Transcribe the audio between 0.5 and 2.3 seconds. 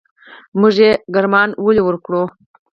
موږ يې ګرمانه ولې ورکړو.